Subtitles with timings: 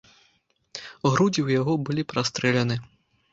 [1.11, 2.81] Грудзі ў яго былі прастрэлены.